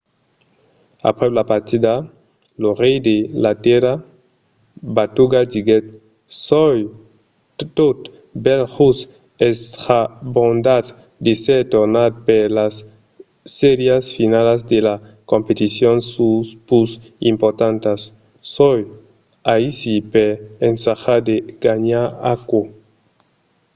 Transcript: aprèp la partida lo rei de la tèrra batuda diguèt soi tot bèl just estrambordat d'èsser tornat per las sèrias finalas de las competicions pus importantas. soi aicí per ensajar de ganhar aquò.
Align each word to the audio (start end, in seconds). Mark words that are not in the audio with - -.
aprèp 1.09 1.31
la 1.39 1.43
partida 1.53 1.93
lo 2.61 2.69
rei 2.81 2.97
de 3.07 3.15
la 3.43 3.53
tèrra 3.65 3.93
batuda 4.95 5.39
diguèt 5.53 5.85
soi 6.47 6.79
tot 7.77 7.99
bèl 8.45 8.63
just 8.75 9.01
estrambordat 9.49 10.85
d'èsser 11.23 11.61
tornat 11.73 12.11
per 12.27 12.43
las 12.59 12.75
sèrias 13.59 14.03
finalas 14.17 14.61
de 14.71 14.79
las 14.87 15.01
competicions 15.31 16.03
pus 16.67 16.89
importantas. 17.31 18.01
soi 18.55 18.81
aicí 19.55 19.95
per 20.13 20.29
ensajar 20.69 21.19
de 21.29 21.35
ganhar 21.65 22.05
aquò. 22.33 22.61